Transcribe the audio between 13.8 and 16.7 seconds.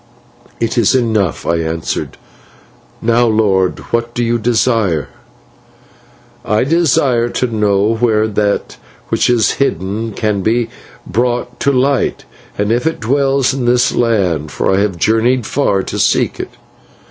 land, for I have journeyed far to seek it.'